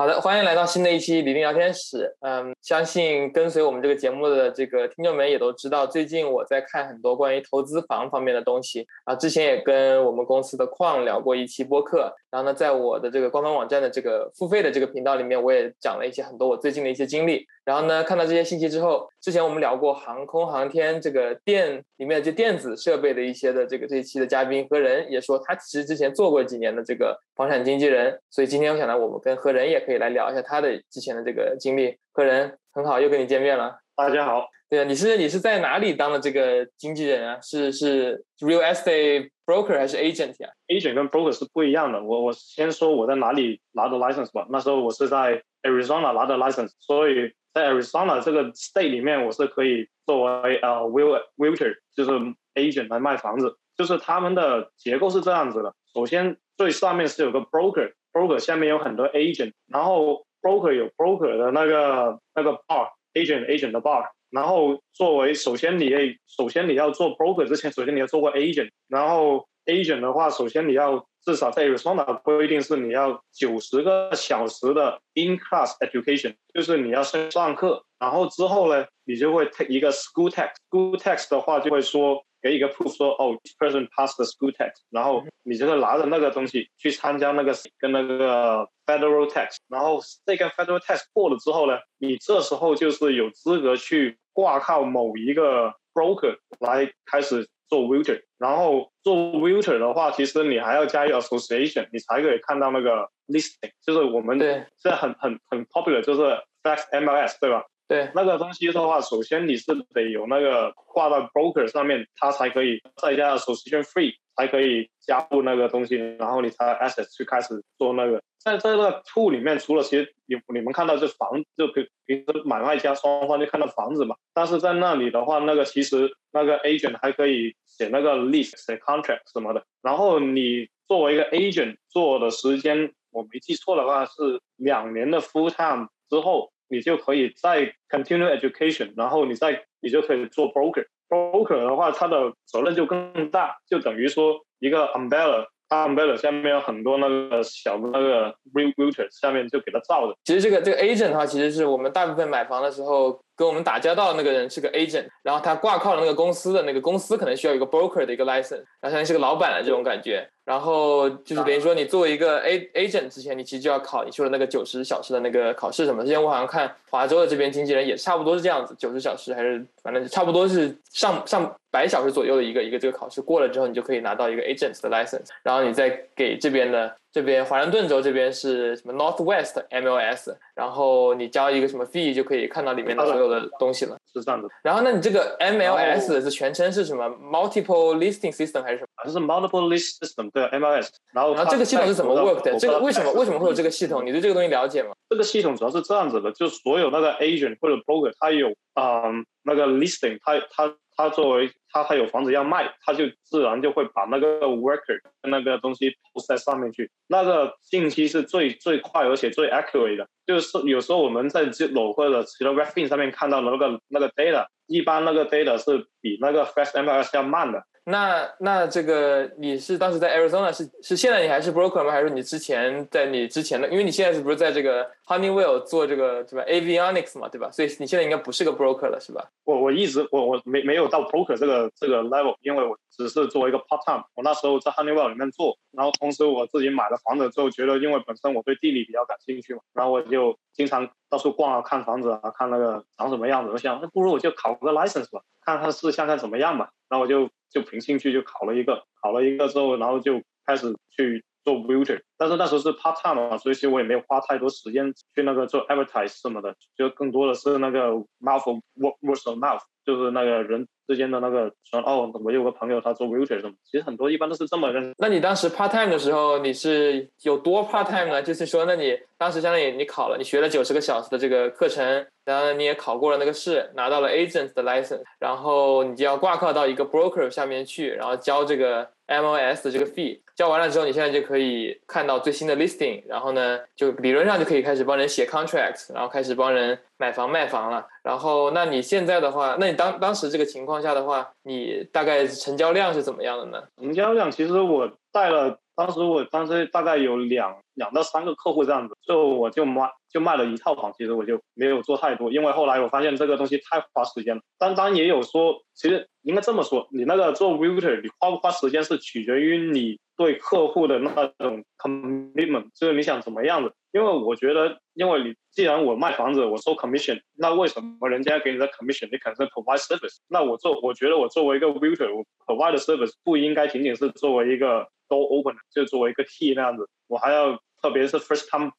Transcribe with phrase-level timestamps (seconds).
[0.00, 2.10] 好的，欢迎来到新的一期李林聊天室。
[2.20, 9.14] 嗯，相信跟随我们这个节目的这个听众们也都知道，最近我在看很多关于投资房方面的东西啊。
[9.14, 17.46] 之前也跟我们公司的矿聊过一期播客，然后呢，在我的这个官方网站的这个付费的这个频道里面，我也讲了一些很多我最近的一些经历。
[17.70, 31.96] 然后呢，看到这些信息之后，之前我们聊过航空航天这个电里面的这电子设备的一些的这个这一期的嘉宾何仁也说，他其实之前做过几年的这个房产经纪人，所以今天我想呢，我们跟何仁也可以来聊一下他的之前的这个经历。
[32.12, 33.78] 何仁，很好，又跟你见面了。
[33.94, 34.48] 大家好。
[34.68, 37.38] 对啊，你是你是在哪里当的这个经纪人啊？
[37.40, 42.02] 是是 real estate broker 还是 agent 啊？agent 跟 broker 是不一样的。
[42.02, 44.44] 我我先说我在哪里拿的 license 吧。
[44.50, 47.32] 那时候我是在 Arizona 拿的 license，所以。
[47.52, 52.10] 在 Arizona 这个 state 里面，我是可以作为呃 will realtor，就是
[52.54, 53.58] agent 来卖房子。
[53.76, 64.04] 就是他们的结构是这样子的：首先最上面是有个 broker，broker 下面有很多 agent，然后 broker 有 broker 的那个那个 bar，agent agent 的 bar。
[64.30, 65.90] 然后作为首先你
[66.28, 71.06] 首先你要做 broker 之前，首先你要做过 agent，然后 agent 的话，首先你要。
[71.22, 80.52] 至少在 Arizona 规定是你要九十个小时的 in-class education，就是你要先上课，然后之后呢，你就会 take 一个 school test。
[80.70, 96.38] school test 的话就会说给一个 proof 说哦，this person passed the school test，然后你就会拿着那个东西去参加那个跟那个 federal test，然后这个 federal test 过了之后呢，你这时候就是有资格去挂靠某一个 broker
[96.60, 97.46] 来开始。
[97.70, 106.20] 做 realtor，然后做 realtor 的话，其实你还要加一个 association，你才可以看到那个 listing，就是我们现在很很很 popular，就是
[106.62, 107.64] flex MLS，对吧？
[107.86, 118.22] 对，那个东西的话，首先你是得有那个挂到 broker 上面，它才可以再加 association free，才可以加入那个东西，然后你才 access 去开始做那个。
[118.38, 124.16] 在在那个 to 里面，除了其实你你们看到这房，就平平时买卖家双方就看到房子嘛。
[124.32, 129.62] 但是在那里的话，那个其实那个 agent 还可以写那个 lease、写 contract 什么的。
[129.82, 140.86] 然后你作为一个 agent 做的时间，我没记错的话是两年的 full time 之后，你就可以再 continue education，然后你再你就可以做 broker。
[141.10, 145.44] Broker 的话，他的责任就更大，就等于说一个 umbrella。
[145.68, 150.16] umbrella 下面有很多那个小的那个 realtor 下面就给他罩着。
[150.24, 153.20] 其实这个这个 agent 的话，其实是我们大部分买房的时候。
[153.40, 160.28] 跟我们打交道的那个人是个 agent，然后他挂靠了那个公司的那个公司可能需要一个 broker 的一个 license，然后相当于是个老板的这种感觉。
[160.44, 166.02] 然后就是等于说你作为一个 a agent 之前，你其实就要考你说的那个九十小时的那个考试什么。
[166.02, 176.94] 之前我好像看华州的这边经纪人也差不多是这样子，九十小时还是反正差不多是上上百小时左右的一个一个这个考试过了之后，你就可以拿到一个 agent 的 license，然后你再给这边的。
[177.12, 184.48] 这边华盛顿州这边是什么 Northwest MLS，然后你交一个什么 fee 就可以看到里面的所有的东西了，是这样的。
[184.62, 189.04] 然后那你这个 MLS 是全称是什么？Multiple Listing System 还是什么？
[189.04, 190.88] 就是 Multiple List System 对 MLS。
[191.12, 192.56] 然后然后这个系统是怎么 work 的？
[192.58, 194.06] 这个为什么为什么会有这个系统？
[194.06, 194.90] 你对这个东西了解吗？
[195.08, 199.02] 这个系统主要是这样子的，就所有那个 agent 或者 broker，他有啊
[199.42, 200.74] 那个 listing，他他。
[200.96, 206.90] 他作为他他有房子要卖，他就自然就会把那个 worker 那个东西 post 在上面去。
[207.08, 210.08] 那个信息是最最快而且最 accurate 的。
[210.26, 217.62] 就是有时候我们在这 l 或者其他 r e f i n 上面看到的那个那个 data，一般那个 data 是比那个 fast MLS 要慢的。
[217.90, 221.90] 那那这个你是当时在 Arizona 是是现在你还是 broker 吗？
[221.90, 223.68] 还是你之前在你之前的？
[223.68, 227.50] 因为你现在是不是在这个 Honeywell 做这个对吧？Avionics 嘛对吧？
[227.50, 229.28] 所以你现在应该不是个 broker 了是吧？
[229.44, 234.04] 我我一直我我没没有到 broker 这个这个 level，因为我只是作为一个 part time。
[234.14, 243.50] 我那时候在 Honeywell 里面做，然后同时我自己买了房子之后，觉得因为本身我对地理比较感兴趣嘛，然后我就经常到处逛啊，看房子啊，看那个长什么样子。
[243.50, 246.70] 我想那不如我就考个 license 吧，看看试下看怎么样吧。
[246.88, 247.28] 然后我就。
[247.50, 260.68] 就凭兴趣就考了一个，考了一个之后，然后就开始去做 builder 但是那时候是 part time 嘛，所以其实我也没有花太多时间去那个做 advertise 什么的，就更多的是那个 mouth word word of mouth，就是那个人。
[260.90, 264.92] 之间的那个说哦，我有个朋友他做 realtor 什么，其实很多一般都是这么认。
[264.98, 268.20] 那你当时 part time 的时候，你是有多 part time 呢？
[268.20, 287.86] 就是说，那你当时相当于你考了，你学了九十个小时的这个课程，然后你也考过了那个试，拿到了 agent 的 license，然后你就要挂靠到一个 broker 下面去，然后交这个 MOS 的这个 fee，交完了之后，你现在就可以看到最新的 listing，然后呢，就理论上就可以开始帮人写 contract，然后开始帮人买房卖房了。
[288.02, 293.62] 然后，那你现在的话，那你当当时这个情况下的话，你大概成交量是怎么样的呢？
[293.76, 304.42] 成交量其实我带了当时我当时大概有两两到三个客户这样子，就我就卖就卖了一套房，其实我就没有做太多，因为后来我发现这个东西太花时间了。
[304.58, 313.72] 当当也有说，其实应该这么说，你那个做 realtor，你花不花时间是取决于你对客户的那种 commitment，就是你想怎么样子。
[313.92, 320.18] 因为我觉得，因为你既然我卖房子，我收 commission，那为什么人家给你的 commission，你肯定 provide service？
[320.28, 327.58] 那我做，我觉得我作为一个 realtor，我 provide service 不应该仅仅是作为一个 door open，就作为一个 key 那样子，我还要。
[327.82, 328.70] 特别是 first time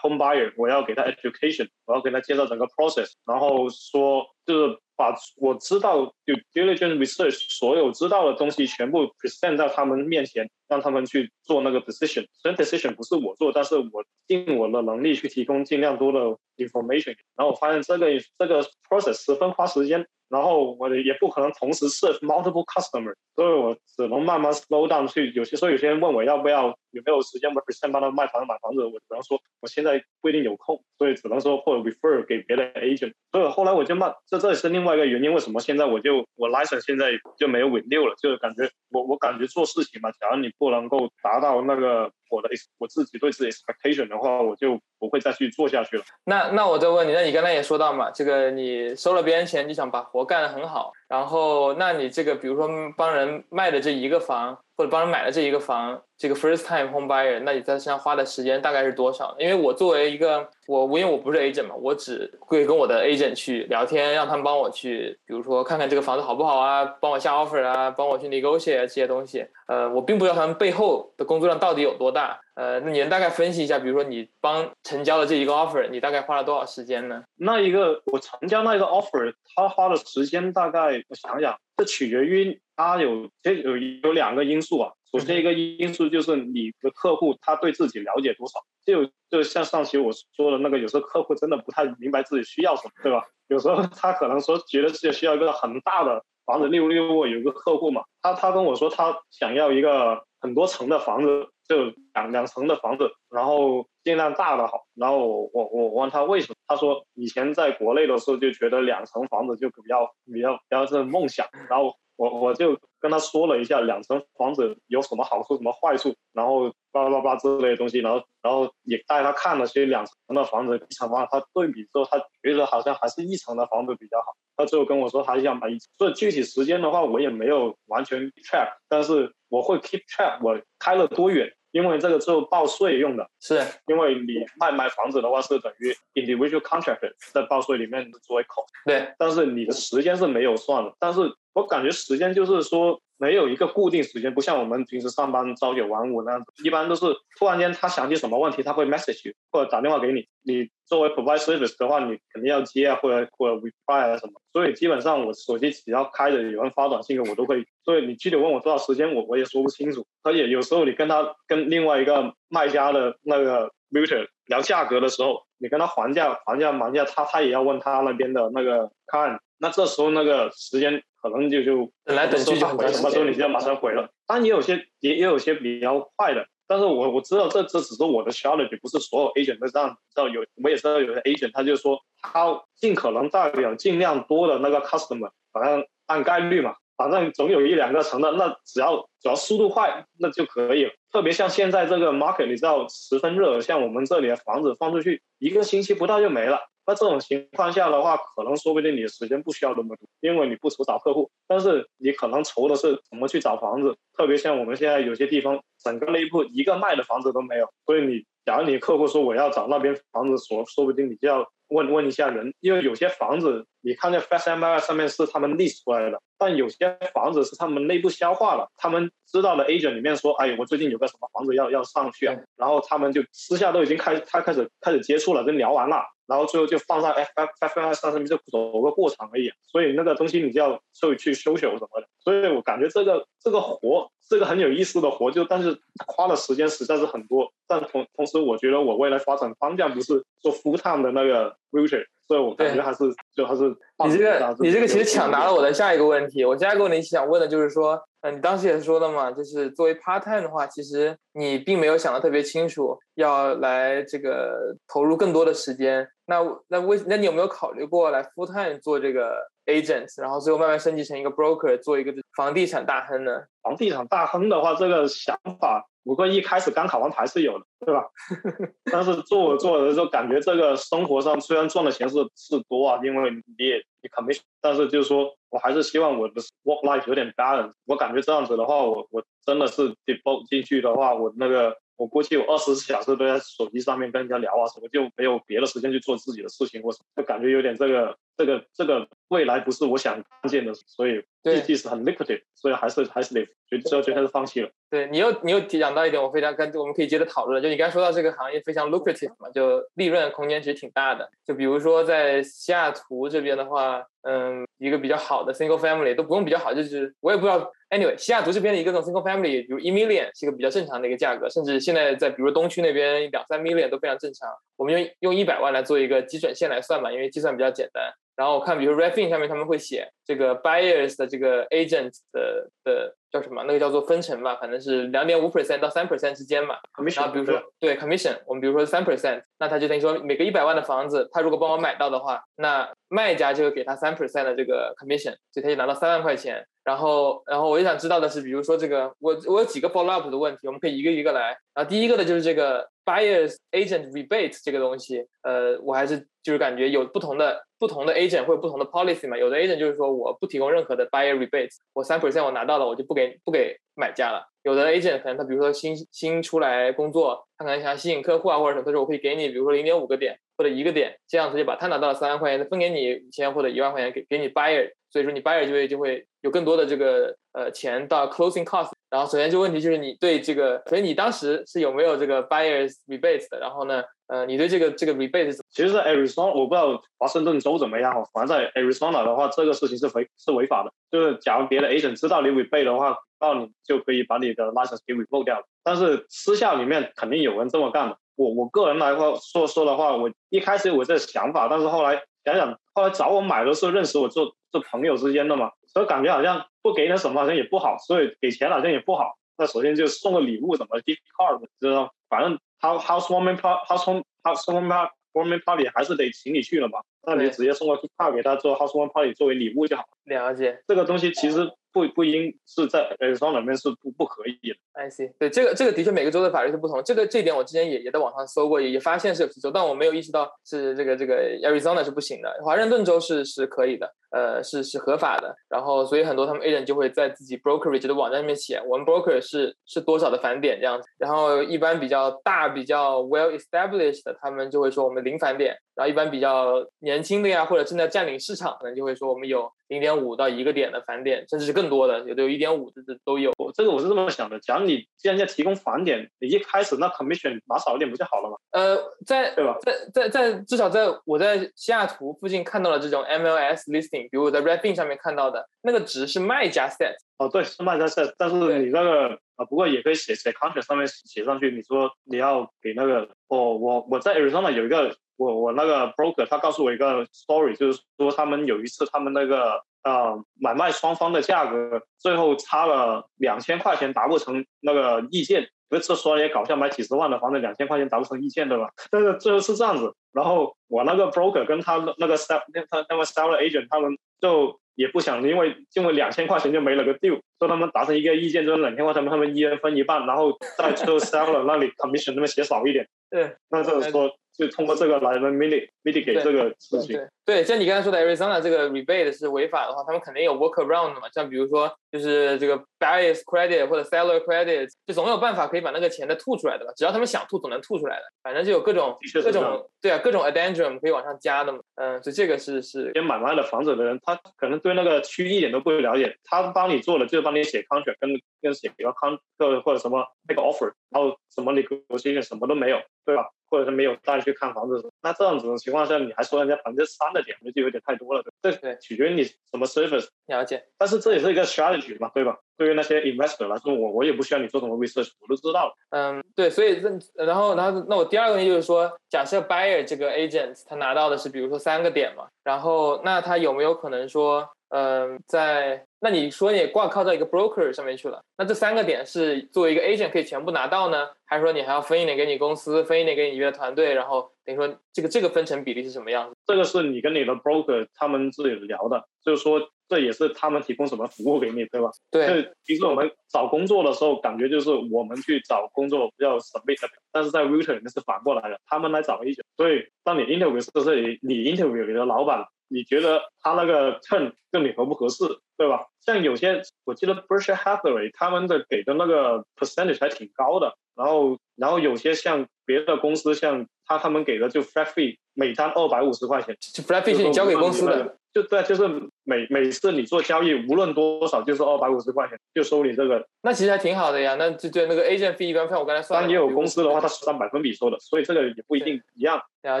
[0.00, 12.26] home buyer，我要给他 education，我要给他介绍整个 process，然后说就是把我知道就 diligence research 所有知道的东西全部 present 在他们面前，让他们去做那个 decision。
[12.32, 16.20] 虽然 decision 不是我做，但是我尽我的能力去提供尽量多的
[16.56, 17.16] information。
[17.36, 18.06] 然后我发现这个
[18.38, 20.06] 这个 process 十分花时间。
[20.28, 25.30] 然后我也不可能同时 serve multiple customer，所以我只能慢慢 slow down 去。
[25.30, 33.12] 有些时候有些人问我要不要有没有时间我 present 帮他卖房子买房子，我只能说我现在不一定有空，所以只能说或者 refer 给别的 agent。
[33.32, 42.12] 所以后来我就慢，这这也是另外一个原因，为什么现在我就我 license 现在就没有稳六了，就是感觉我我感觉做事情嘛，假如你不能够达到那个。
[42.30, 46.04] 我的我自己对自己 expectation 的话，我就不会再去做下去了。
[46.24, 54.58] 那那我再问你，那你刚才也说到嘛，这个你收了别人钱，你想把活干得很好，然后那你这个比如说帮人卖的这一个房。
[54.78, 59.34] 或者帮人买了这一个房，这个 first time home buyer，那你在身上花的时间大概是多少？
[59.38, 69.46] 因为我作为一个我，因为我不是 agent 嘛，我只会跟我的 agent 去聊天，让他们帮我去，比如说看看这个房子好不好啊，帮我下 offer 啊，帮我去 negotiate 这些东西。
[69.66, 72.40] 呃，我并不知道他们背后的工作量到底有多大。
[72.54, 77.22] 呃，那你能大概分析一下，比如说你帮成交的这一个 offer，你大概花了多少时间呢？
[77.36, 82.58] 那一个我成交那一个 offer，他花的时间大概我想想，这取决于。
[82.78, 93.24] 它有这有有两个因素啊，首先一个因素就是你的客户他对自己了解多少，就就像上期我说的那个，有时候客户真的不太明白自己需要什么，对吧？
[93.48, 111.92] 有时候他可能说觉得自己需要一个很大的房子，例如例如我有一个客户嘛，他他跟我说他想要一个很多层的房子，就两两层的房子，然后尽量大的好，然后我我我问他为什么，他说以前在国内的时候就觉得两层房子就比较比较比较是梦想，然后。
[112.16, 124.26] 我我就跟他说了一下两层房子有什么好处、什么坏处，然后巴拉巴拉之类的东西，然后然后也带他看了些两层的房子、一层房，他对比之后，他觉得好像还是一层的房子比较好。
[124.56, 131.52] 他最后跟我说他想买一层，所以具体时间的话我也没有完全 track，但是我会 keep track 我开了多远。
[131.72, 141.20] 因为这个是报税用的，是因为你卖卖房子的话是等于 individual contractor 在报税里面作为口，对，但是你的时间是没有算的，但是
[141.56, 143.00] 我感觉时间就是说。
[143.18, 147.06] 没有一个固定时间，不像我们平时上班朝九晚五那样子，一般都是
[147.38, 150.28] 突然间他想起什么问题，他会 message 或者打电话给你。
[150.42, 154.34] 你作为 provide service 的话，你肯定要接啊，或者或者 reply 啊什么。
[154.52, 157.64] 所以基本上我手机只要开着，有人发短信给我都会。
[157.86, 160.06] 所以你具体问我多少时间，我我也说不清楚。
[160.22, 169.40] 而且有时候你跟他跟另外一个卖家的那个 muter 聊价格的时候，你跟他还价还价还价，他他也要问他那边的那个看。
[169.58, 171.02] 那这时候那个时间。
[171.18, 174.08] 可能就就等来等去就很什么时候你就要马上回了。
[174.28, 179.88] 当然也有些也也有些比较快的，但是我我知道这这只是我的 strategy，不是所有 agent 都这样。
[179.88, 190.90] 知道有我也知道有些 agent，他就说他尽可能代表尽量多的那个 customer，反正按概率嘛，反正总有一两个成的，那只要只要速度快那就可以了。
[191.12, 196.58] 特别像现在这个 market，你知道十分热，像我们这里的房子放出去一个星期不到就没了。
[196.88, 203.96] 那这种情况下的话，可能说不定你的时间不需要那么多，因为你不愁找客户，但是你可能愁的是怎么去找房子。
[204.16, 225.96] 特别像我们现在有些地方，整个内部一个卖的房子都没有，所以你假如你客户说我要找那边房子，说说不定你就要问问一下人，因为有些房子你看在 Fast M I 上面是他们 list 出来的，但有些房子是他们内部消化了，他们知道了 agent 里面说，哎，我最近有个什么房子要要上去啊，然后他们就私下都已经开他开始开始接触了，跟聊完了。
[226.26, 243.04] 然后最后就放上 F F F I 上上面就走个过场而已，所以那个东西你就要去去修修什么的，所以我感觉这个这个活是个很有意思的活，就但是花的时间实在是很多，但同同时我觉得我未来发展方向不是做 full time 的那个 future，所以我感觉还是
[243.34, 243.68] 就还是
[244.04, 248.02] 你这个你这个其实抢答了我的下一个问题，我下一个问题想问的就是说。
[248.30, 256.06] 你当时也是说的嘛，就是作为 part time 的话，其实你并没有想的特别清楚，要来这个投入更多的时间。
[256.26, 263.42] 那那为那你有没有考虑过来 full time 做这个 agent，然后最后慢慢升级成一个 broker，做一个房地产大亨呢？
[263.62, 268.04] 房地产大亨的话，这个想法不过一开始刚考完牌是有的，对吧？
[268.90, 277.72] 但是做着做着就感觉这个生活上虽然赚的钱是是多啊，因为你也你 commission，但是就是说我还是希望我的 work life 有点 balance。
[277.86, 281.76] 我感觉这样子的话，我我真的是 devote 进去的话，我那个。
[281.98, 294.70] 我估计我二十四小时都在手机上面跟人家聊啊，什么就没有别的时间去做自己的事情，我就感觉有点这个这个这个未来不是我想看见的，所以预计是很 liquid，所以还是还是得就最后决定是放弃了。
[294.90, 301.28] 对你又你又讲到一点，我非常跟我们可以接着讨论，就你刚才说到这个行业非常 lucrative 嘛，就利润空间其实挺大的。
[301.44, 307.72] 就比如说在西雅图这边的话，嗯，一个比较好的 single family 都不用比较好，就是我也不知道。
[307.88, 314.48] Anyway，西雅图这边的一个这种 single family，比如一 million 是一个比较正常的一个价格，甚至现在在比如东区那边两三 million 都非常正常。
[314.76, 318.12] 我们用用一百万来做一个基准线来算嘛，因为计算比较简单。
[318.36, 323.62] 然后我看，比如 Refin 上面他们会写这个 buyers 的这个 agent 的的叫什么？
[323.64, 326.76] 那个叫做分成吧，反正是两点五 percent 到三 percent 之间嘛。
[327.14, 336.66] 然后比如说对 commission，我们比如说三 percent，那他就等于说每个一百万的房子，他如果帮我买到的话，那卖家就会给他三 percent 的这个 commission，所以他就拿到三万块钱。
[336.82, 341.58] 然后，然后我就想知道的是，比如说这个，我我有几个 follow up 的问题，我们可以一个一个来。
[341.74, 349.36] 然后第一个的就是这个 buyers agent rebate 这个东西，呃，我还是就是感觉有不同的不同的 agent 会有不同的 policy 嘛。
[349.36, 354.46] 有的 agent 就是说我不提供任何的 buyer rebate，我三 percent 我拿到了，我就不给不给买家了。
[354.62, 364.90] 有的 agent 可能他比如说新新出来工作，他可能想吸引客户啊或者什么，他说我可以给你，比如说零点五个点或者一个点，这样子就把他拿到了三万块钱，分给你五千或者一万块钱给给你 buyer。
[365.08, 373.58] 所以说你 buyer 就会就会有更多的这个呃钱到 closing cost，然后首先这个问题就是你对这个，所以你当时是有没有这个 buyers rebate 的？
[373.60, 375.62] 然后呢，呃，你对这个这个 rebate 是？
[375.70, 380.92] 其实，在 Arizona 我不知道华盛顿州怎么样，反正在 Arizona 的话，这个事情是违是违法的。
[381.10, 385.62] 就是假如别的 agent 知道你 rebate 的话，那你就可以把你的 license 给 revoke 掉。
[385.84, 388.18] 但是私下里面肯定有人这么干的。
[388.34, 395.70] 我我个人来说说说的话，我一开始有这想法，但是后来想想，后来找我买的时候认识我做做朋友之间的嘛。
[395.86, 399.38] 所以感觉好像不给点什么好像也不好，所以给钱好像也不好。
[399.58, 407.00] 那首先就送个礼物怎么，gift card，知道反正 housewarming party，housewarming party 还是得请你去了嘛。
[407.22, 410.04] 那你直接送个 gift card 给他做 housewarming party 作为礼物就好。
[410.24, 410.82] 了解。
[410.86, 411.70] 这个东西其实。
[411.96, 414.76] 不不应是在呃双里面是不不可以的。
[414.92, 417.02] I see，对这个这个的确每个州的法律是不同。
[417.02, 425.54] 这个这点我之前也也在网上搜过，也也发现是有州，但我没有意识到是这个这个 Arizona 是不行的，华盛顿州是是可以的，呃是是合法的。
[425.70, 431.08] 然后所以很多他们 agent 就会在自己 brokerage 的网站上面写，我们 broker 是是多少的返点这样子。
[431.16, 435.74] 然后一般比较大比较 well established 的，他们就会说我们零返点。
[435.94, 443.52] 然后一般比较年轻的呀，或者正在占领市场，的就会说我们有零点五到一个点的返点，甚至是更多的，有的有一点五，这这都有。
[443.74, 448.56] 这个我是这么想的，假如你既然要提供返点，你一开始那 commission 拿少一点不就好了吗？
[448.70, 449.76] 呃，在对吧？
[449.82, 457.16] 在在在至少在我在西雅图附近看到了这种 MLS listing，比如我在 Redfin 上面看到的那个值是卖家 set。
[457.38, 465.16] 哦，对，是卖家 set，但是你那个啊，不过也可以写写 contract 上面写上去，你说你要给那个，哦，我我在 Arizona 有一个。
[465.38, 478.88] 我我那个 broker 他告诉我一个 story，就是说他们有一次他们那个呃买卖双方的价格最后差了两千块钱达不成那个意见，不是说也搞笑，买几十万的房子两千块钱达不成意见对吧？
[479.10, 494.30] 但是最后是这样子，然后我那个 broker 跟他那个 sell 他那个 seller agent 他们就也不想因为因为两千块钱就没了个 deal，说他们达成一个意见就是两千块钱他们一人分一半，然后在最后 seller 那里 commission 那边写少一点， 对，那就是说。
[494.56, 497.20] 就通过这个来 mitigate mitigate 这个事情。
[497.44, 501.28] 对，像你刚才说的 Arizona 这个 rebate 是违法的话，他们肯定有 workaround 的嘛。
[501.32, 506.92] 像比如说，就是这个 buyer's credit 或者 seller credit，就总有办法可以把那个钱再吐出来的嘛。
[506.96, 508.22] 只要他们想吐，总能吐出来的。
[508.42, 511.78] 反正就有各种各种对啊，各种 addendum 可以往上加的嘛。
[511.96, 513.12] 嗯，所以这个是是。
[513.14, 523.46] 先买卖的房子的人，他可能对那个区一点都不了解，他帮你做了就是帮你写 contract，跟跟写个 contract 或者什么那个 offer，然后什么 negotiation 什么都没有，对吧？
[523.76, 528.42] 或者是没有带去看房子，那这样子的情况下，你还说人家百分之三的点，那就有点太多了。
[528.62, 530.28] 这取决于你什么 service。
[530.46, 530.82] 了解。
[530.96, 532.56] 但是这也是一个 strategy 嘛，对吧？
[532.78, 535.94] 对于那些 investor 来说，我我也不需要你做什么 research，我都知道。
[536.10, 536.70] 嗯，对。
[536.70, 537.02] 所以，
[537.34, 544.66] 然后，然后，那我第二个问题就是说，假设 buyer 这个 agent 他拿到的是，比如说三个点嘛，然后，那他有没有可能说？
[544.90, 556.54] 嗯，在那你说你挂靠到一个 broker 上面去了，那这三个点是作为一个 agent 可以全部拿到呢，还是说你还要分一点给你公司，分一点给你约的团队，然后等于说这个这个分成比例是什么样子？
[556.66, 562.10] 这个是你跟你的 broker 他们自己聊的，就是说这也是他们提供什么服务给你，对吧？
[562.30, 562.72] 对。
[562.84, 566.98] 其实我们找工作的时候，感觉就是我们去找工作要 submit，
[567.32, 569.64] 但是在 Writer 里面是反过来的，他们来找 agent。
[569.76, 572.64] 所以当你 interview 的时候，你你 interview 你的老板。
[572.88, 575.44] 你觉得他那个秤跟你合不合适，
[575.76, 576.06] 对吧？
[576.20, 588.36] 像有些我记得 Berkshire Hathaway 他们的给的那个 percentage 还挺高的，然后然后有些像别的公司，像他他们给的就 flat fee 每单二百五十块钱，就 flat fee 是你交给公司的。
[588.54, 589.06] 就对，就是
[589.44, 593.46] 每每次你做交易，无论多少，就是二百五十块钱，就收你这个。
[593.60, 594.56] 那其实还挺好的呀。
[594.58, 596.40] 那就对那个 agent fee 一般像我刚才算。
[596.40, 599.60] 但也有公司的话，它是按百分比收的，所以这个也不一定一样。
[599.82, 600.00] 了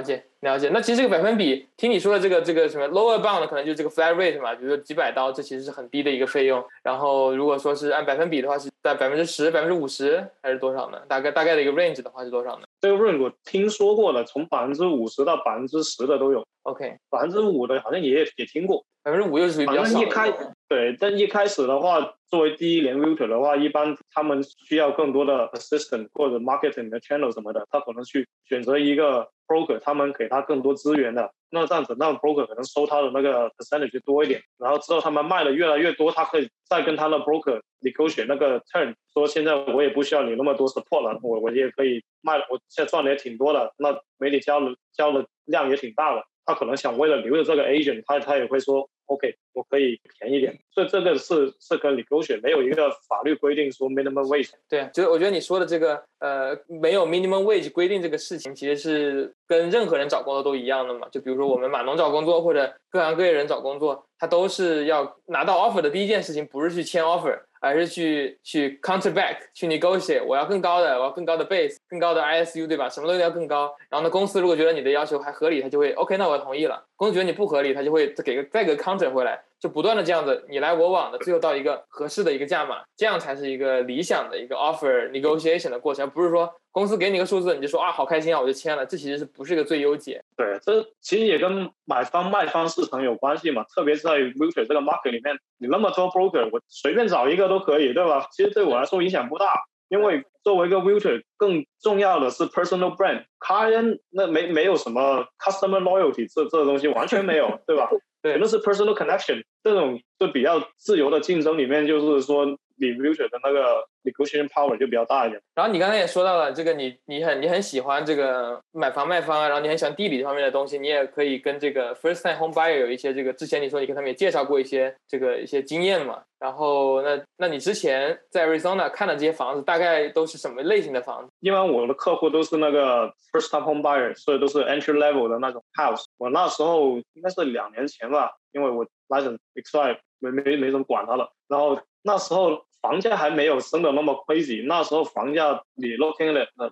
[0.00, 0.70] 解了解。
[0.72, 6.64] 那其实这个百分比，听你说的这个这个什么 lower bound 可能就是这个 flat rate 嘛，比如说几百刀，这其实是很低的一个费用。
[6.82, 10.98] 然后如果说是按百分比的话，是在百分之十、百分之五十还是多少呢？
[11.06, 12.62] 大概大概的一个 range 的话是多少呢？
[12.80, 16.44] 这个 range 我听说过了，从百分之五十到百分之十的都有。
[16.64, 18.84] OK，百分之五的好像也也听过。
[19.04, 20.02] 百分之五又是比较少。
[20.02, 20.32] 一开
[20.68, 31.32] 对，但一开始的话，作为第一年 Realtor 的话，一般他们需要更多的 assistant 或者 marketing 的 channel 什么的，他可能去选择一个 broker，他们给他更多资源的。
[31.50, 34.42] 那这样子，那 broker 可能收他的那个 percentage 多一点。
[34.58, 46.24] 然后之后他们卖的越来越多，他可以再跟他的 broker 你勾选那个 turn，说现在我也不需要你那么多 support 了，我我也可以卖，我现在赚的也挺多的，那媒体交的交的量也挺大了。
[46.46, 50.56] 他可能想为了留着这个 agent，他他也会说 OK，我可以便宜点。
[50.70, 54.50] 所以这个是是跟你勾选，没有一个法律规定说 minimum wage。
[54.68, 61.08] 对，就是我觉得你说的这个呃，没有 minimum wage 规定这个事情，其实是跟任何人找工作都一样的嘛。
[61.10, 67.38] 就比如说我们码农找工作，或者各行各业人找工作，他都是要拿到 offer 的第一件事情，不是去签 offer。
[67.66, 72.88] 还是去去 counter back 去 negotiate，我要更高的，我要更高的 base，更高的 ISU，对吧？
[72.88, 73.74] 什么东西要更高？
[73.88, 76.84] 然后呢，公司如果觉得你的要求还合理，他就会 OK，那我同意了。
[76.96, 86.52] 公司觉得你不合理，他就会再给个再给个 counter 回来，就不断的这样子你来我往的，最后到一个合适的一个价码，这样才是一个理想的一个 offer negotiation 的过程，不是说。
[86.76, 88.84] 公司给你个数字，你就说啊，好开心啊，我就签了。
[88.84, 90.22] 这其实是不是一个最优解？
[90.36, 93.64] 对，这其实也跟买方卖方市场有关系嘛。
[93.74, 98.28] 特别是在 realtor 这个 market 里面，你那么多 broker，我随便找一个都可以，对吧？
[98.30, 99.54] 其实对我来说影响不大，
[99.88, 103.24] 因为作为一个 realtor，更重要的是 personal brand。
[103.40, 107.88] client 那没没有什么 customer loyalty 这这个东西完全没有，对吧？
[108.22, 109.42] 对，那是 personal connection。
[109.62, 112.46] 这种就比较自由的竞争里面，就是说
[112.76, 113.86] 你 realtor 的那个。
[114.06, 115.42] negotiation power 就比较大一点。
[115.52, 126.22] 然后你刚才也说到了这个，你你很你很喜欢这个买房卖方啊，然后你很喜欢地理这方面的东西，你也可以跟这个 first time home buyer 有一些这个之前你说你跟他们也介绍过一些这个一些经验嘛。
[126.38, 131.32] 然后那那你之前在 Arizona 看的这些房子大概都是什么类型的房子？
[131.40, 136.04] 因为我的客户都是那个 first time home buyer，所以都是 entry level 的那种 house。
[136.16, 141.28] 我那时候应该是两年前吧，因为我 license expire 没没没怎么管他了。
[141.48, 142.64] 然后那时候。
[142.82, 146.68] 房价还没有升的那么 crazy，那时候房价你 looking at the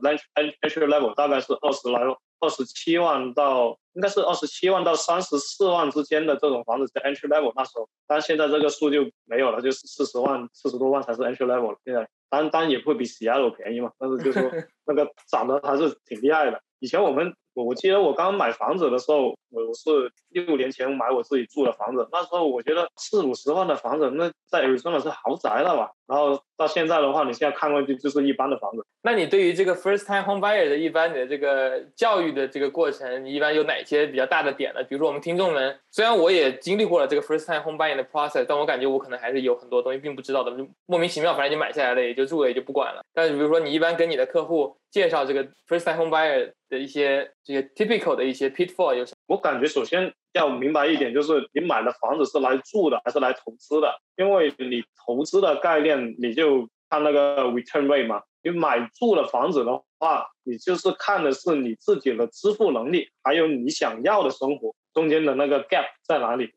[0.63, 2.01] entry level 大概是二十来
[2.39, 11.75] 二十七万到应该是二十七万到三十四万之间的这种房子是 entry level 那时候，但现在这个数就没有了，就是四十万四十多万才是 entry level。
[11.85, 14.43] 现在当然当然也不会比 Seattle 便宜嘛，但是就说
[14.87, 16.61] 那个涨得还是挺厉害的。
[16.79, 17.35] 以前我们。
[17.55, 25.91] 我我记得我刚买房子的时候，我我是六年前买我自己住的房子，那时候我觉得四五十万的房子，那在 Arizona 是豪宅了吧？
[26.07, 28.85] 然后到现在的话，你现在看过去就是一般的房子。
[29.03, 34.83] 那你对于这个 first time home buyer 的一般的这个教育的这个过程，你一般有哪些比较大的点呢？
[34.85, 43.03] 比如说我们听众们，虽然我也经历过了这个 first time home buyer 的 process，但我感觉我可能还是有很多东西并不知道的，就莫名其妙，反正就买下来了，也就住了，也就不管了。
[43.15, 49.37] 但是比如说你一般跟你的客户介绍这个 first time home buyer 的一些这些 typical 的一些 pitfall 有什么？
[49.37, 50.13] 我感觉首先。
[50.35, 53.89] 要明白一点，就是你买的房子是来住的还是来投资的？
[54.17, 58.21] 因为你投资的概念，你就看那个 return rate 嘛。
[58.43, 66.53] 你买住的房子的话，你就是看的是你自己的支付能力，还有你想要的生活中间的那个 gap 在哪里。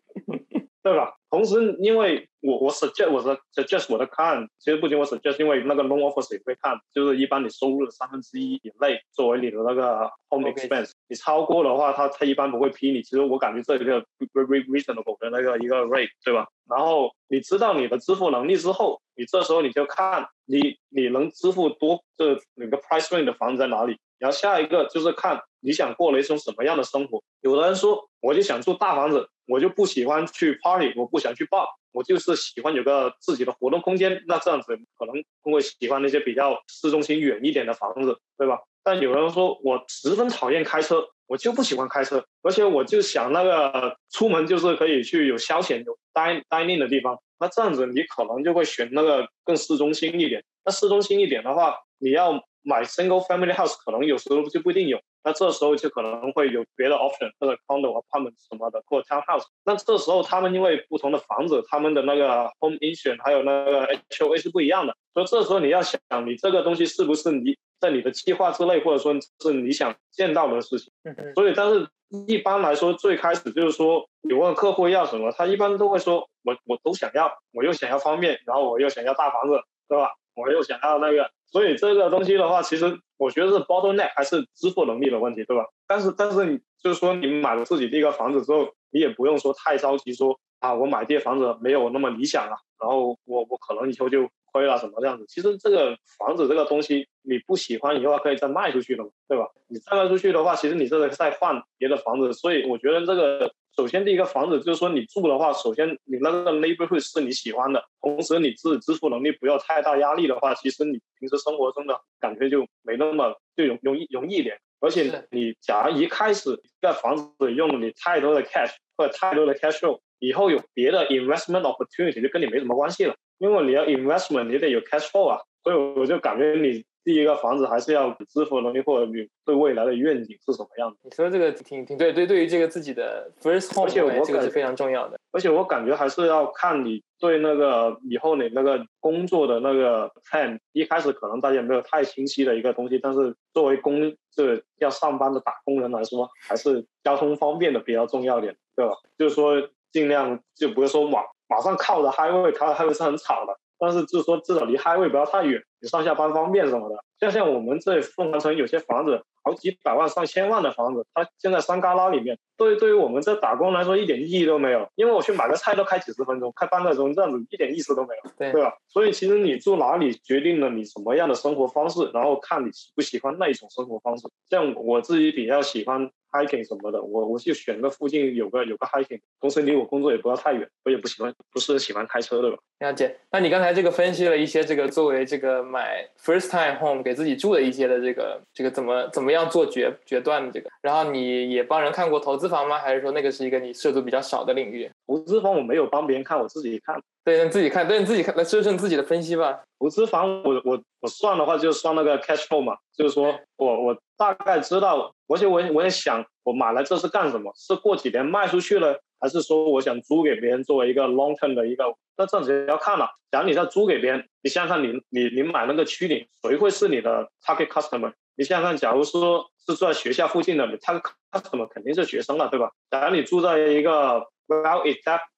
[0.88, 1.14] 对吧？
[1.30, 13.02] 同时，因为我我 suggest 我的 suggest 我的看，其实不仅我 suggest，因为那个 loan officer 也会看，就是一般你收入的三分之一以内作为你的那个 home expense，你超过的话，他他一般不会批你。
[13.02, 14.02] 其实我感觉这一个
[14.34, 16.48] very reasonable 的那个一个 rate，对吧？
[16.70, 23.98] 然后你知道你的支付能力之后，你这时候你就看你你能支付多这那个 price range 的房子在哪里。
[24.20, 27.22] 然后下一个就是看你想过了一种什么样的生活。
[27.42, 34.22] 有的人说，我就想住大房子，我就不喜欢去 party，我不想去 bar，我就是喜欢有个自己的活动空间。
[34.28, 38.60] 那这样子可能会喜欢那些比较市中心远一点的房子，对吧？
[38.84, 47.18] 但有人说我十分讨厌开车，我就不喜欢开车，而且我就想那个出门就是可以去有消遣、有待待命的地方。
[47.40, 50.44] 那这样子你可能就会选那个更市中心一点。
[50.66, 55.00] 那市中心一点的话，你要买 single family house，可能有时候就不一定有。
[55.24, 59.46] 那这时候就可能会有别的 option，或者 condo apartment 什么的，或者 townhouse。
[59.64, 70.92] 那这时候他们因为不同的房子，他们的那个 home insurance 还有那个 HOA 是不一样的，所以这时候你要想，你这个东西是不是你在你的计划之内，或者说是你想见到的事情。
[71.36, 71.88] 所以，但是
[72.28, 80.12] 一般来说，最开始就是说，你问客户要什么，他一般都会说，我我都想要，我又想要方便，然后我又想要大房子，对吧？
[80.36, 85.66] 我又想要那个，所以这个东西的话，其实我觉得是 bottleneck 还是支付能力的问题，对吧？
[85.88, 95.26] 但是但是你就是说你买了自己第一个房子之后，你也不用说太着急，说啊我买这房子没有那么理想了，然后我我可能以后就亏了什么这样子。
[95.28, 99.46] 其实这个房子这个东西你不喜欢以后可以再卖出去的嘛，对吧？
[99.68, 103.54] 你再卖出去的话，其实你这个再换别的房子，所以我觉得这个。
[103.78, 114.58] 首先，第一个房子就是说你住的话，首先你那个 neighborhood 是你喜欢的，同时你自己支付能力不要太大压力的话，其实你平时生活中的感觉就没那么就容容易容易一点。
[114.80, 126.84] 而且你假如一开始在房子用你太多的 cash 或者太多的 cash flow，以后有别的 investment opportunity 就跟你没什么关系了，因为你要 investment 你得有 cash flow 啊，所以我就感觉你。
[127.08, 130.98] 第一个房子还是要支付能力，或者你对未来的愿景是什么样的？
[131.04, 135.18] 你说这个挺挺对，对，对于这个自己的 first home，而且我这个是非常重要的。
[135.32, 148.94] 而且我感觉还是要看你对那个以后你那个工作的那个 plan，一开始可能大家没有太清晰的一个东西，但是作为工这要上班的打工人来说，还是交通方便的比较重要点，对吧？
[149.18, 149.56] 就是说
[149.94, 153.58] 尽量就不是说马马上靠着 highway，靠着 highway 是很吵的。
[153.80, 156.96] 但是就是说，至少离 highway 不要太远，你上下班方便什么的。
[157.20, 164.88] 像像我们这凤凰城有些房子，好几百万、上千万的房子，它现在山旮旯里面，对对于我们这打工来说一点意义都没有。
[164.96, 168.74] 因为我去买个菜都开几十分钟，开半个钟，这样子一点意思都没有，对对吧？
[168.88, 174.28] 所以其实你住哪里决定了你什么样的生活方式，然后看你喜不喜欢那一种生活方式。
[174.50, 176.10] 像我自己比较喜欢。
[176.30, 182.58] hiking 什么的，我我就选个附近有个有个 hiking，同时离我工作也不要太远，我也不喜欢不是喜欢开车对吧。
[182.80, 183.18] 了解。
[183.32, 192.78] 那你刚才这个分析了一些这个作为这个买 first time home 给自己住的一些的这个这个怎么怎么样做决决断的这个，然后你也帮人看过投资房吗？
[192.78, 194.92] 还是说那个是一个你涉足比较少的领域？
[195.08, 197.02] 投资房我没有帮别人看，我自己看。
[197.24, 199.62] 对，你自己看，对，你自己看，来说说你自己的分析吧。
[199.80, 207.52] 投资房，我我我算的话就算那个 cash flow 嘛，就是说我我大概知道，而且我我也想，我买来这是干什么？
[207.56, 211.84] 是过几年卖出去了，还是说我想租给别人作为一个 long term 的一个？
[212.18, 213.10] 那这样子要看了。
[213.32, 218.14] 假如你在租给别人，你想想你你你买那个区里，谁会是你的 target customer？
[218.36, 222.72] 你想想，假如说是住在学校附近的，你 target customer 肯定是学生了，对吧？
[222.90, 224.84] 假如你住在一个 well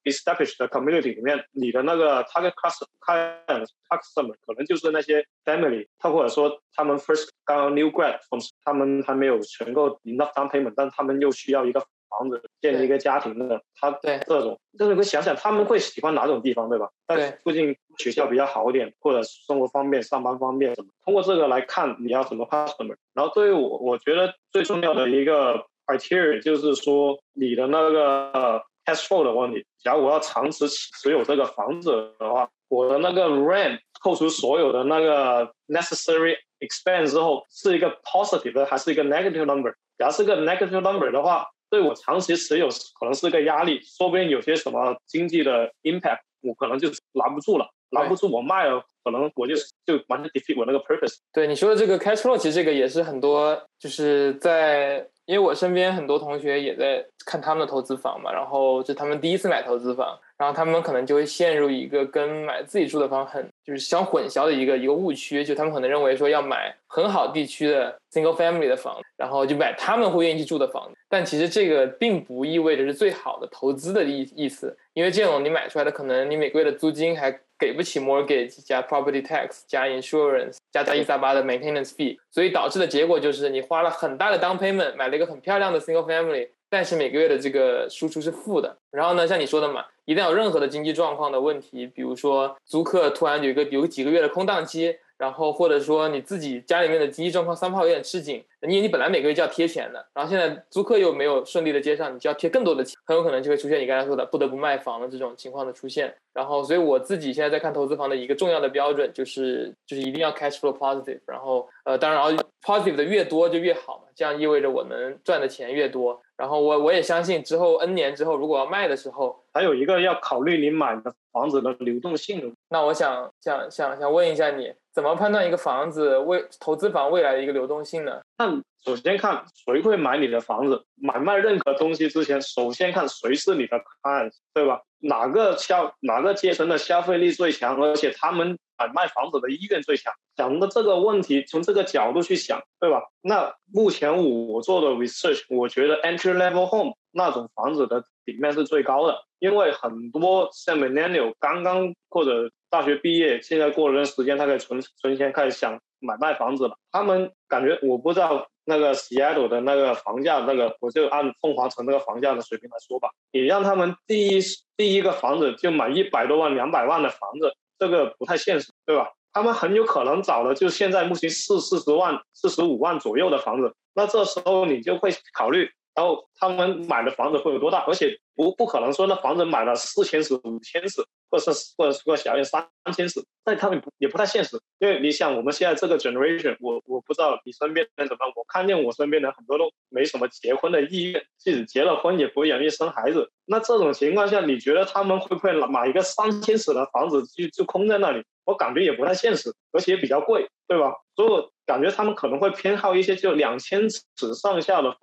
[0.04, 8.20] established 的 community 里面，你的那个 target customer customer 可能就是那些 family，他或者说他们 first 刚 new grad，
[8.64, 16.90] 他们还没有存够 enough down payment，但他们又需要一个房子建立一个家庭的，他对这种，就是你想想他们会喜欢哪种地方，对吧？
[17.08, 20.90] 对，附近学校比较好一点，或者生活方便、上班方便什么。
[21.06, 28.62] 通过这个来看你要什么 customer，然后对于我，我觉得最重要的一个 criteria 就是说你的那个。
[28.86, 39.72] cash flow 的问题，假如我要长期持有这个房子的话，我的那个 rent 扣除所有的那个 necessary expense 之后，是一个 positive 的还是一个 negative number？
[40.00, 42.68] 假如是个 negative number 的话，对我长期持有
[43.00, 49.56] 可能是个压力，说不定有些什么经济的 impact，我可能就拿不住了，拿不住我卖了，可能我就
[49.86, 51.18] 就完全 defeat 我那个 purpose。
[51.32, 55.08] 对你说的这个 cash flow，其实这个也是很多就是在。
[55.26, 77.40] 因为我身边很多同学也在看他们的投资房嘛，然后就他们第一次买投资房，然后他们可能就会陷入一个跟买自己住的房很就是相混淆的一个一个误区，就他们可能认为说要买很好地区的 single family 的房，然后就买他们会愿意去住的房子，但其实这个并不意味着是最好的投资的意意思，因为这种你买出来的可能你每个月的租金还。
[77.60, 88.78] 给不起 mortgage 加 property tax 加 insurance 加加一三八的 maintenance fee，所以导致的结果就是你花了很大的 down payment 买了一个很漂亮的 single family，但是每个月的这个输出是负的。
[88.92, 106.16] 然后呢，像你说的嘛，一旦有任何的经济状况的问题，比如说租客突然有一个有几个月的空档期，然后或者说你自己家里面的经济状况三炮有点吃紧，你你本来每个月就要贴钱的，然后现在租客又没有顺利的接上，你就要贴更多的钱，很有可能就会出现你刚才说的不得不卖房的这种情况的出现。
[106.32, 116.22] 然后，所以我自己现在在看投资房的一个重要的标准就是就是一定要 cash flow positive，然后呃，当然，然后 positive 的越多就越好嘛，这样意味着我能赚的钱越多。
[116.38, 122.56] 然后我我也相信之后 N 年之后，如果要卖的时候，还有一个要考虑你买的房子的流动性。
[122.70, 128.20] 那我想想想想问一下你，怎么判断一个房子未投资房未来的一个流动性呢？
[128.38, 128.52] 那
[128.84, 134.82] 首先看谁会买你的房子，买卖任何东西之前，首先看谁是你的 client，对吧？
[134.98, 140.12] 哪个消哪个阶层的消费力最强，而且他们买卖房子的意愿最强。
[140.36, 143.02] 想的这个问题，从这个角度去想，对吧？
[143.22, 156.78] 那目前我做的 research，我觉得 entry level home 那种房子的底面是最高的，因为很多像 millennial 刚刚或者大学毕业，现在过了段时间，他可以存存钱，开始想买卖房子了。
[156.92, 164.42] 他们感觉我不知道那个 Seattle 的那个房价，那个我就按凤凰城那个房价的水平来说吧，你让他们第一
[164.78, 169.10] 第一个房子就买一百多万、两百万的房子，这个不太现实，对吧？
[169.32, 181.04] 他们很有可能找的就现在目前四四十万、四十五万左右的房子，那这时候你就会考虑，然后他们买的房子会有多大，而且不不可能说那房子买了四千尺、五千尺。
[181.30, 193.32] 或者是或者说小于三千尺，但他们也不太现实，因为你想我们现在这个 generation，我我不知道你身边人怎么，我看见我身边人很多都没什么结婚的意愿，即使结了婚也不愿意生孩子。
[193.46, 198.24] 那这种情况下，你觉得他们会不会买一个三千尺的房子就就空在那里？
[198.46, 200.94] 我感觉也不太现实，而且也比较贵，对吧？
[201.16, 205.00] 所以我感觉他们可能会偏好一些就两千尺上下的房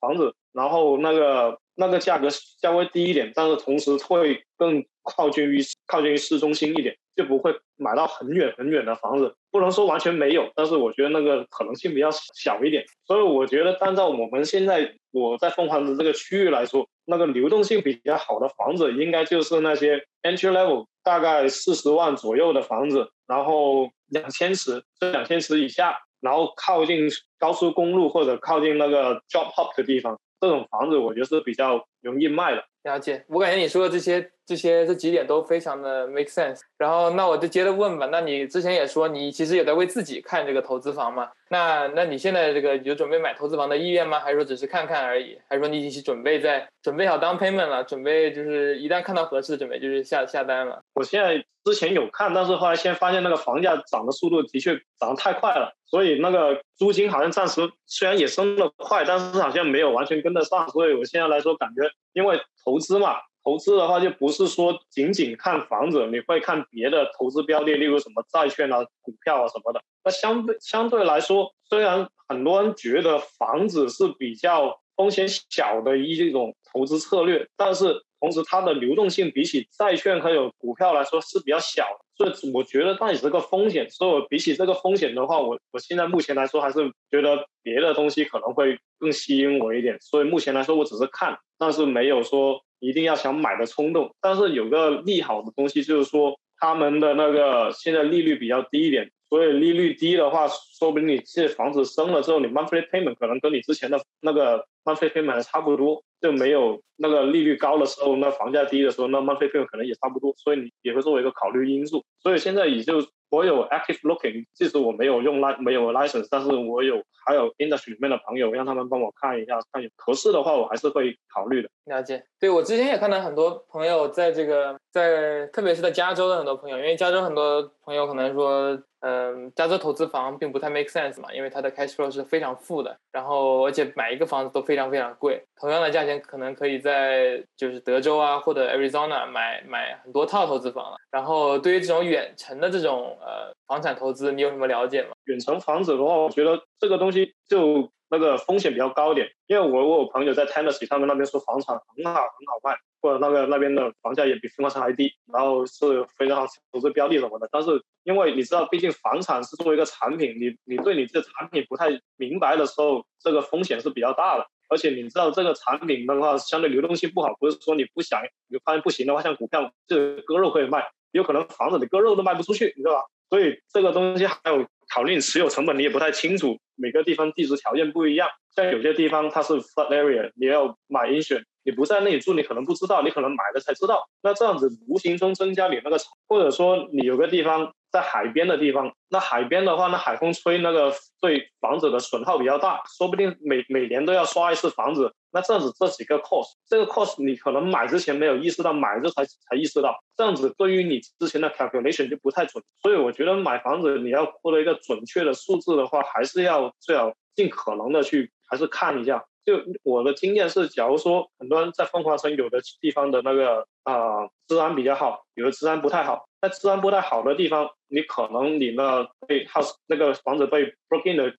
[0.00, 4.84] 房子，然后那个那个价格稍微低一点，但是同时会更。
[5.02, 9.34] 靠近于靠近于市中心一点，就不会买到很远很远的房子。
[9.50, 12.84] 不能说完全没有，但是我觉得那个可能性比较小一点。
[13.06, 32.64] 所以我觉得，按照我们现在我在凤凰的这个区域来说，那个流动性比较好的房子，应该就是那些 entry level 大概四十万左右的房子，然后两千尺，这两千尺以下，然后靠近高速公路或者靠近那个 job hop 的地方，这种房子我觉得是比较容易卖的。
[32.84, 34.32] 了解，我感觉你说的这些。
[34.50, 38.08] 这些这几点都非常的 make sense，然后那我就接着问吧。
[38.10, 41.28] 那你之前也说你其实也在为自己看这个投资房嘛？
[41.50, 44.18] 那那你现在这个有准备买投资房的意愿吗？
[44.18, 45.38] 还是说只是看看而已？
[45.48, 47.84] 还是说你已经准备在准备好当 payment 了？
[47.84, 50.82] 准备就是一旦看到合适，准备就是下下单了？
[50.94, 60.68] 我现在之前有看，但是后来先发现那个房价涨的速度的确涨得太快了，所以那个租金好像暂时虽然也升得快，但是好像没有完全跟得上。
[60.70, 63.14] 所以我现在来说，感觉因为投资嘛。
[63.42, 69.82] 投资的话，就不是说仅仅看房子，你会看别的投资标的，例如什么债券啊、股票啊什么的。
[70.04, 83.88] 那相对相对来说，虽然很多人觉得房子是比较风险小的一种投资策略，但是同时它的流动性比起债券还有股票来说是比较小，所以我觉得那也是个风险。
[83.90, 89.98] 所以我比起这个风险的话，我我现在目前来说还是觉得别的东西可能会更吸引我一点。
[90.00, 92.60] 所以目前来说，我只是看，但是没有说。
[92.80, 112.04] 一定要想买的冲动，但是有个利好的东西就是说，他们的那个现在利率比较低一点，所以利率低的话，说不定你这房子升了之后，你 monthly payment 可能跟你之前的那个 monthly payment 还差不多，就没有那个利率高的时候，那房价低的时候，那 monthly payment 可能也差不多，所以你也会作为一个考虑因素。
[112.22, 113.06] 所以现在也就。
[113.30, 121.68] 我有 active looking，即使我没有用 li 没有 license，但是我有还有 industry 里面的朋友，让他们帮我看一下，看有合适的话，我还是会考虑的。
[121.84, 128.80] 了解，对我之前也看到很多朋友在这个在，特别是在加州的很多朋友，因为加州很多朋友可能说。
[129.02, 140.98] 嗯，加州投资房并不太 make sense 嘛，因为它的 cash flow 是非常负的，然后而且买一个房子都非常非常贵，同样的价钱可能可以在就是德州啊或者 Arizona 买买很多套投资房了。
[141.10, 145.12] 然后对于这种远程的这种呃房产投资，你有什么了解吗？
[145.24, 147.90] 远程房子的话，我觉得这个东西就。
[148.10, 157.48] 那个风险比较高一点，因为我我有朋友在 Tennessee，他们那边说房产很好很好卖，或者那个那边的房价也比凤凰城还低，然后是非常好投资标的什么的。
[157.52, 164.46] 但是因为你知道，毕竟房产是作为一个产品，你你对你这个产品不太明白的时候，这个风险是比较大的。
[164.68, 173.02] 而且你知道这个产品的话，相对流动性不好，不是说你不想，你发现不行的话，像股票这割肉可以卖，有可能房子你割肉都卖不出去，你知道吧？
[173.30, 174.66] 所以这个东西还有。
[174.92, 178.28] 考虑持有成本，你也不太清楚，每个地方地质条件不一样。
[178.56, 184.08] 像有些地方它是 flat area，你要买阴险你不在那里住，你可能不知道，你可能买了才知道。
[184.20, 195.12] 那这样子无形中增加你那个，或者说你有个地方在海边的地方，那海边的话，那海风吹那个对房子的损耗比较大，说不定每每年都要刷一次房子。
[195.32, 202.62] 那这样子这几个 cost，这个 cost 你可能买之前没有意识到，买着才才意识到，这样子对于你之前的 calculation 就不太准。
[202.82, 209.24] 所以我觉得买房子你要获得一个准确的数字的话，还是要最好尽可能的去还是看一下。
[209.44, 216.26] 就我的经验是，假如说很多人在凤凰城有的地方的那个啊治安比较好，有的治安不太好。
[216.40, 221.30] 在治安不太好的地方，你可能你那被 house 那个房子被 broken 的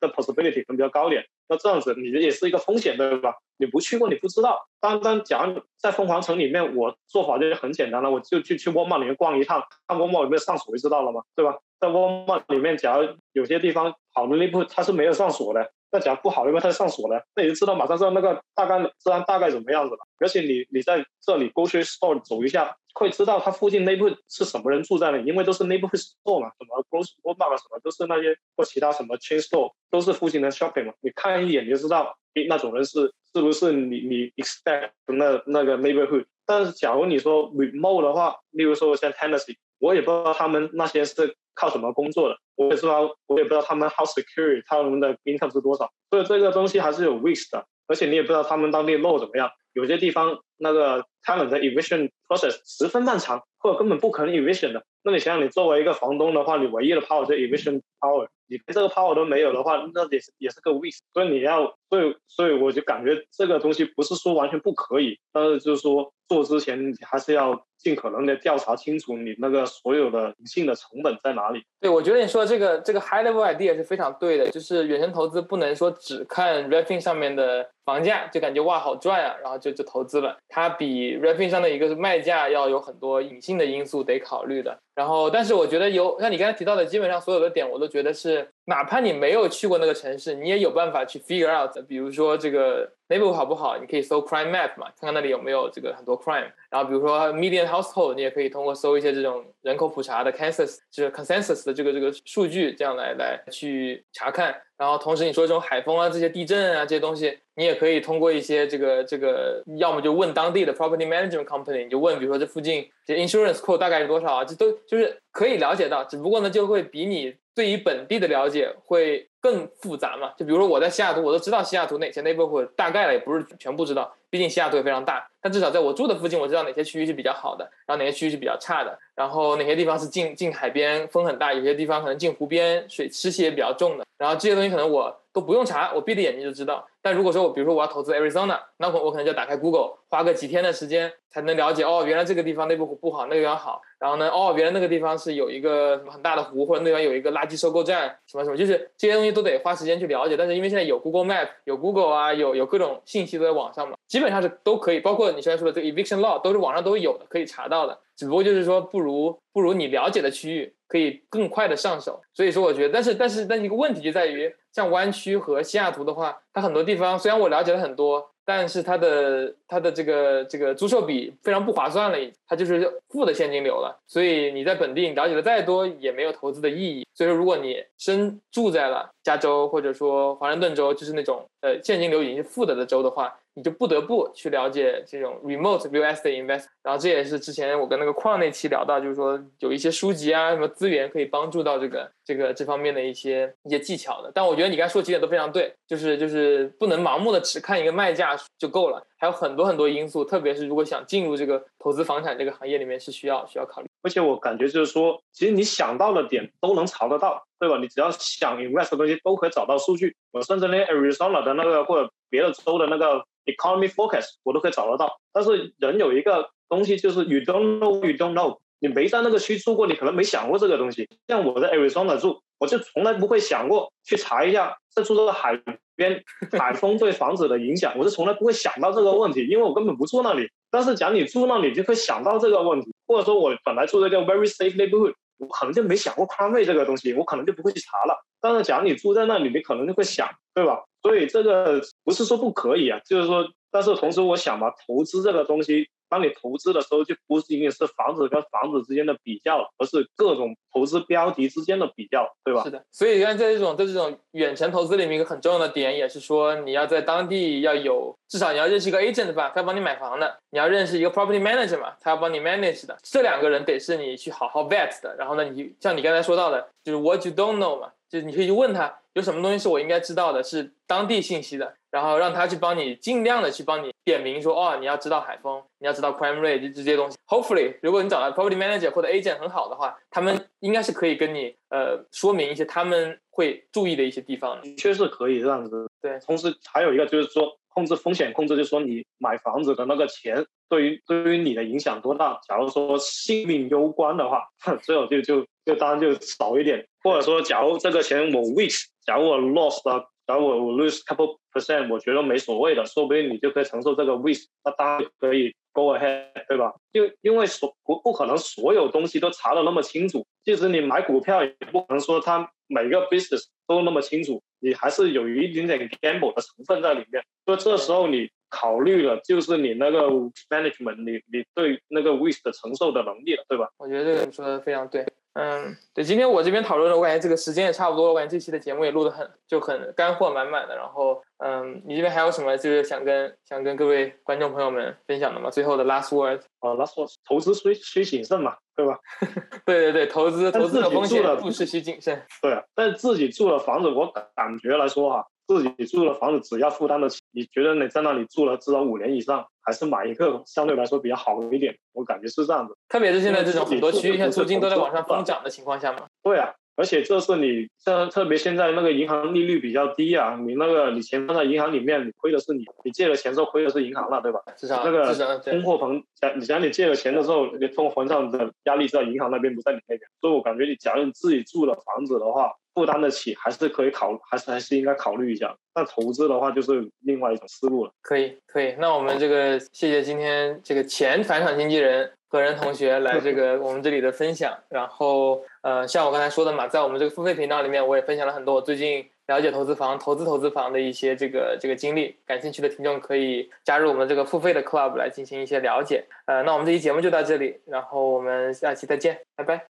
[0.00, 1.24] 的 possibility 可能比较高点。
[1.48, 3.34] 那这样子你也是一个风险，对吧？
[3.58, 4.66] 你不去过你不知道。
[4.80, 11.58] 当当假如在凤凰城里面，我做法就很简单了，我就去去沃尔玛里面逛一趟，看沃尔玛有没有上锁就知道了嘛，对吧？
[11.78, 15.72] 在沃尔玛里面，假如有些地方好的那部它是没有上锁的。
[15.92, 19.98] 那假如不好，因为它上锁了，那你就知道马上知道那个大概治安大概怎么样子了。
[20.18, 34.32] 而且你你在这里 go to store 走一下，会知道它附近内部是什么人住在那里，因为都是 neighborhood store 嘛，什么 grocery store 什么都是那些或其他什么 chain store 都是附近的 shopping 嘛，你看一眼就知道，诶，那种人是是不是你你
[34.42, 36.24] expect 那那个 neighborhood。
[36.46, 41.36] 但是假如你说 remote 的话，例如说像 Tennessee，我也不知道他们那些是。
[41.54, 42.36] 靠什么工作的？
[42.54, 54.82] 我也知道，我也不知道他们 how secure 他们的 income 是多少，所以这个东西还是有 risk 的，而且你也不知道他们当地肉怎么样，有些地方那个他们的 eviction process 十分漫长，或者根本不可能 eviction 的。
[55.04, 60.98] 那你想想，你作为一个房东的话，你唯一的 power 就是 eviction power，你连这个 power 都没有的话，那也是也是个 risk。
[61.12, 67.64] 所以你要，所以所以我就感觉这个东西不是说完全不可以，但是就是说做之前你还是要。
[67.82, 71.64] 尽可能的调查清楚你那个所有的隐性的成本在哪里。
[71.80, 80.38] 对，我觉得你说这个这个 high level idea 是非常对的，就是远程投资不能说只看 r e f i n 上面的房价就感觉哇好赚啊，然后就就投资了。
[80.48, 84.78] 它比 Raping 上的一个是卖价要有很多隐性的因素得考虑的。
[84.94, 91.76] 然后，但是我觉得有像你刚才提到的，基本上所有的点我都觉得是，哪怕你没有去过那个城市，你也有办法去 figure out。
[91.88, 96.50] 比如说这个 neighborhood 好不好，你可以搜 crime map 嘛，看看那里有没有这个很多 crime。
[96.70, 104.54] 然后比如说 median household，你也可以通过搜一些这种人口普查的 census，就是 consensus 的这个这个数据，这样来来去查看。
[104.76, 114.44] 然后同时你说这种海风啊、这些地震啊这些东西，你也可以通过一些这个这个，要么就问当地的 property management company，你就问，比如说这附近这 insurance quote 大概是多少啊？
[114.44, 120.32] 这都就是可以了解到，只不过呢就会比你对于本地的了解会更复杂嘛。
[120.36, 124.14] 就比如说我在西雅图，我都知道西雅图哪些 neighborhood，大概了也不是全部知道。
[124.30, 136.86] 毕竟西雅图也非常大，但至少在我住的附近，我知道哪些区域是比较好的，然后哪些区域是比较差的，然后哪些地方是近近海边，风很大，有些地方可能近湖边，水湿气也比较重的，然后这些东西可能我都不用查，我闭着眼睛就知道。
[137.00, 143.82] 但如果说我比如说我要投资 Arizona，那我我可能就打开 Google，花个几天的时间才能了解哦，原来这个地方内部不好，那个地方好。
[143.98, 150.36] 然后呢，哦，原来那个地方是有一个什么很大的湖，或者那边有一个垃圾收购站，什么什么，就是这些东西都得花时间去了解。
[150.36, 157.98] 但是因为现在有 Google Map，有 Google 啊，有有各种信息都在网上嘛，基本上是都可以，包括你现在说的这个 Eviction Law，都是网上都有的，可以查到的。
[158.14, 162.20] 只不过就是说，不如不如你了解的区域可以更快的上手。
[162.34, 168.28] 所以说，我觉得，但是但是但一个问题就在于，像湾区和西雅图的话，它很多地方虽然我了解了很多。
[168.44, 177.06] 但是它的它的这个这个租售比非常不划算了，它就是负的现金流了，所以你在本地了解的再多也没有投资的意义。
[177.14, 183.32] 所以说，如果你身住在了加州或者说华盛顿州，就是那种呃现金流已经是负的的州的话。
[183.54, 194.32] 你就不得不去了解这种 remote US 的 invest，然后这也是之前我跟那个矿那期聊到，就是说有一些书籍啊，什么资源可以帮助到这个这个这方面的一些一些技巧的。
[194.34, 203.88] 但我觉得你刚才说几点都非常对，就是就是不能盲目的只看一个卖价就够了，还有很多很多因素，特别是如果想进入这个投资房产这个行业里面，是需要需要考虑。
[204.02, 207.78] 而且我感觉就是说，其实你想到的点都能查得到，对吧？
[207.78, 210.16] 你只要想 invest 的东西都可以找到数据。
[210.32, 213.24] 我甚至连 Arizona 的那个或者别的州的那个。
[213.44, 221.08] Economy focus 我都可以找得到，但是人有一个东西就是 you don't know you don't know，你没在那个区住过，你可能没想过这个东西。
[221.26, 225.60] 像我在 Arizona 住，我就从来不会想过去查一下在住这个海
[225.96, 226.22] 边
[226.58, 230.48] 海风对房子的影响，我是从来不会想到这个问题，因为我根本不住那里。
[230.70, 238.24] 但是讲你住那里，就会想到这个问题，或者说我本来住在一个 very safe neighborhood，我可能就没想过 crime rate 这个东西，我可能就不会去查了。
[238.40, 240.82] 但是讲你住在那里，你可能就会想，对吧？
[241.02, 252.62] 所以这个不是说不可以啊，就是说，但是同时我想嘛，投资这个东西当你投资的时候，就不仅仅是房子跟房子之间的比较，而是各种投资标的之间的比较，对吧？
[252.64, 252.84] 是的。
[252.92, 262.94] 所以看在这种在这种远程投资里面，一个很重要的点也是说，你要在当地要有至少你要认识一个 agent 吧，他要帮你买房的；你要认识一个 property manager 嘛，他要帮你 manage 的。
[263.02, 265.16] 这两个人得是你去好好 vet 的。
[265.16, 271.74] 然后呢，你像你刚才说到的，就是 what you don't know 嘛，就是你可以去问他有什么东西是我应该知道的，是当地信息的。
[271.90, 277.16] 然后让他去帮你，尽量的去帮你点名说，哦，你要知道海风，你要知道 crime rate 这些东西。
[277.26, 284.60] Hopefully，如果你找到 property manager 或者 agent 很好的话，他们应该是可以跟你呃说明一些他们会注意的一些地方。
[284.62, 285.86] 的确是可以这样子。
[286.00, 292.40] 对，同时还有一个就是说控制风险控制，就是说你买房子的那个钱对于对于你的影响多大。
[292.48, 294.48] 假如说性命攸关的话，
[294.82, 296.86] 这种就就就当然就少一点。
[297.02, 300.08] 或者说，假如这个钱我 weak，假如我 lost 了。
[300.24, 306.72] 然后我 lose couple percent，我觉得没所谓的，说不定你就可以承受这个 wish 那当然可以 go ahead，对吧？
[306.92, 317.22] 就因为所不不可能所有东西都查的那么清楚，即使你买股票，也不可能说它每个 business 都那么清楚，你还是有一点点 gamble 的成分在里面。
[317.44, 320.08] 所以这时候你考虑了就是你那个
[320.48, 323.68] management，你你对那个 w i s h 的承受的能力了，对吧？
[323.76, 325.04] 我觉得这个你说的非常对。
[325.34, 330.76] 嗯，对，今天我这边讨论的，我感觉这个时间也差不多，我感觉这期的节目也录得很就很干货满满的。
[330.76, 335.48] 然后，嗯，你这边还有什么就是想跟想跟各位观众朋友们分享的吗？
[335.48, 338.98] 最后的 last word 啊，last word，投资需需谨慎嘛，对吧？
[339.64, 342.22] 对对对，投资投资的风险，入市需谨慎。
[342.42, 345.26] 对啊，但是自己住的房子，我感觉来说哈。
[345.52, 351.76] 自己住的房子只要负担得起，你觉得你在那里住了至少五年以上，还是买一个相对来说比较好一点？
[351.92, 352.74] 我感觉是这样子。
[352.88, 356.06] 特别是现在这种很多区域性租金都在往上疯涨的情况下嘛。
[356.22, 364.40] 对啊，而且这是你像特别现在那个银行利率比较低啊，你那个你钱放在银行里面，你亏的是你，你借了钱之后亏的是银行了，对吧？
[364.56, 370.00] 至少那个通货膨，讲你想你借了钱的时候，你通货膨胀的压力在银行那边，不在你那边。
[370.20, 372.50] 所以我感觉你假如你自己住的房子的话。
[372.74, 375.54] 负担得起，还是可以考，还是还是应该考虑一下。
[375.74, 377.92] 那投资的话，就是另外一种思路了。
[378.00, 378.74] 可以，可以。
[378.78, 384.56] 那我们这个谢谢今天这个前返场经纪人何仁同学来这个我们这里的分享。
[384.68, 392.16] 然后，呃，像我刚才说的嘛，在我们这个付费频道里面，我也分享了很多我最近了解投资房、投资投资房的一些这个这个经历。
[392.26, 396.04] 感兴趣的听众可以加入我们这个付费的 club 来进行一些了解。
[396.26, 399.66] 呃，那我们这期节目就到这里，然后我们下期再见，拜拜。